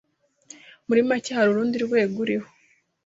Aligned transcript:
muri 0.87 1.01
make 1.09 1.29
hari 1.37 1.49
urundi 1.51 1.77
rwego 1.85 2.15
uriho 2.23 2.49